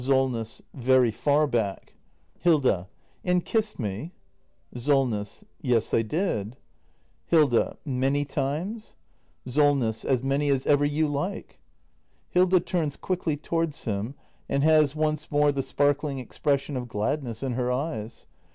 Solness. 0.03 0.63
Very 0.73 1.11
far 1.11 1.45
back. 1.45 1.93
And 2.43 3.45
kissed 3.45 3.77
me? 3.77 4.13
Yes, 4.73 5.93
I 5.93 6.01
did. 6.01 6.57
Many 7.85 8.25
times? 8.25 8.95
Hilda. 9.45 9.45
Solness. 9.45 9.45
Hilda. 9.45 9.45
Solness. 9.45 10.03
As 10.03 10.23
many 10.23 10.49
as 10.49 10.65
ever 10.65 10.85
you 10.85 11.07
like. 11.07 11.59
Hilda. 12.31 12.61
[Turns 12.61 12.97
quickly 12.97 13.37
toioards 13.37 13.83
him 13.83 14.15
and 14.49 14.63
has 14.63 14.95
once 14.95 15.29
more 15.29 15.51
the 15.51 15.61
sparkling 15.61 16.17
expression 16.17 16.75
of 16.75 16.87
gladness 16.89 17.43
in 17.43 17.51
her 17.51 17.71
eyes. 17.71 18.25